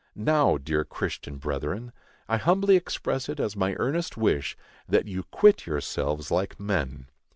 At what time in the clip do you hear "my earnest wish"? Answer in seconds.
3.55-4.57